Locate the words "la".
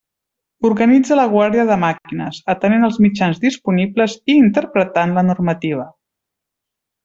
1.19-1.25, 5.21-5.29